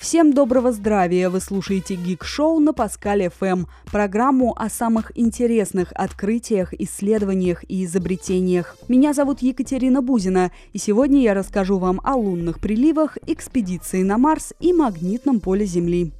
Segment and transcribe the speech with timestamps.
[0.00, 1.28] Всем доброго здравия!
[1.28, 8.78] Вы слушаете Гик Шоу на Паскале ФМ, программу о самых интересных открытиях, исследованиях и изобретениях.
[8.88, 14.54] Меня зовут Екатерина Бузина, и сегодня я расскажу вам о лунных приливах, экспедиции на Марс
[14.58, 16.12] и магнитном поле Земли.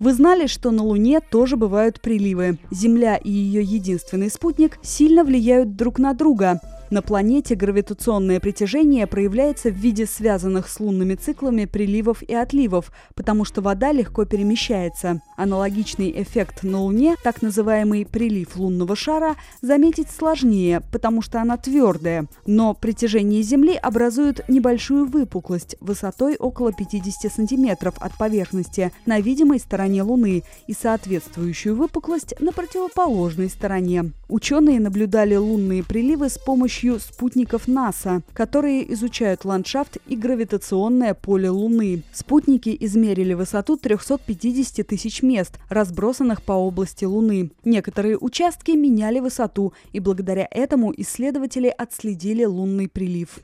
[0.00, 2.58] Вы знали, что на Луне тоже бывают приливы?
[2.72, 9.70] Земля и ее единственный спутник сильно влияют друг на друга– на планете гравитационное притяжение проявляется
[9.70, 15.20] в виде связанных с лунными циклами приливов и отливов, потому что вода легко перемещается.
[15.36, 22.26] Аналогичный эффект на Луне, так называемый прилив лунного шара, заметить сложнее, потому что она твердая.
[22.46, 30.02] Но притяжение Земли образует небольшую выпуклость высотой около 50 сантиметров от поверхности на видимой стороне
[30.02, 34.12] Луны и соответствующую выпуклость на противоположной стороне.
[34.28, 41.48] Ученые наблюдали лунные приливы с помощью помощью спутников НАСА, которые изучают ландшафт и гравитационное поле
[41.48, 42.02] Луны.
[42.12, 47.50] Спутники измерили высоту 350 тысяч мест, разбросанных по области Луны.
[47.64, 53.40] Некоторые участки меняли высоту, и благодаря этому исследователи отследили лунный прилив.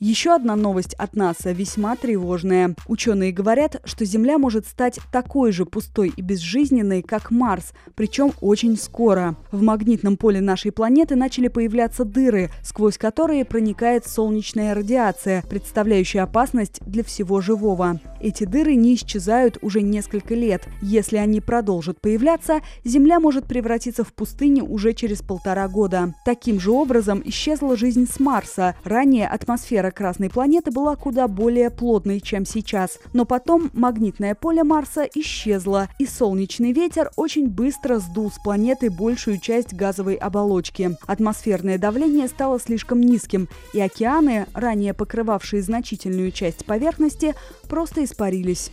[0.00, 2.76] Еще одна новость от НАСА весьма тревожная.
[2.86, 8.76] Ученые говорят, что Земля может стать такой же пустой и безжизненной, как Марс, причем очень
[8.76, 9.34] скоро.
[9.50, 16.78] В магнитном поле нашей планеты начали появляться дыры, сквозь которые проникает солнечная радиация, представляющая опасность
[16.86, 17.98] для всего живого.
[18.20, 20.62] Эти дыры не исчезают уже несколько лет.
[20.80, 26.14] Если они продолжат появляться, Земля может превратиться в пустыню уже через полтора года.
[26.24, 28.76] Таким же образом исчезла жизнь с Марса.
[28.84, 32.98] Ранее атмосфера атмосфера Красной планеты была куда более плотной, чем сейчас.
[33.12, 39.38] Но потом магнитное поле Марса исчезло, и солнечный ветер очень быстро сдул с планеты большую
[39.38, 40.96] часть газовой оболочки.
[41.06, 47.34] Атмосферное давление стало слишком низким, и океаны, ранее покрывавшие значительную часть поверхности,
[47.68, 48.70] просто испарились.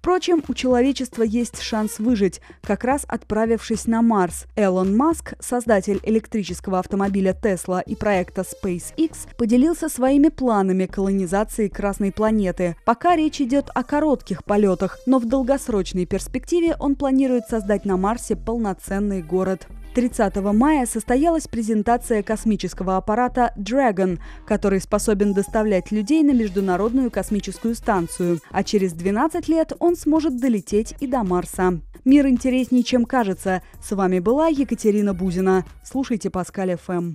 [0.00, 4.46] Впрочем, у человечества есть шанс выжить, как раз отправившись на Марс.
[4.56, 12.76] Элон Маск, создатель электрического автомобиля Tesla и проекта SpaceX, поделился своими планами колонизации Красной планеты.
[12.86, 18.36] Пока речь идет о коротких полетах, но в долгосрочной перспективе он планирует создать на Марсе
[18.36, 19.68] полноценный город.
[19.94, 28.40] 30 мая состоялась презентация космического аппарата Dragon, который способен доставлять людей на Международную космическую станцию,
[28.50, 31.80] а через 12 лет он сможет долететь и до Марса.
[32.04, 33.62] Мир интереснее, чем кажется.
[33.82, 35.64] С вами была Екатерина Бузина.
[35.84, 37.08] Слушайте Паскаль ФМ.